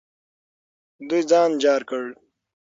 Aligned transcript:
دوی 1.07 1.21
ځان 1.29 1.51
جار 1.63 1.81
کړ. 1.89 2.03